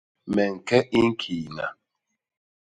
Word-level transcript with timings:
Me 0.33 0.43
ñke 0.55 0.77
i 0.99 0.99
ñkiiña. 1.09 1.67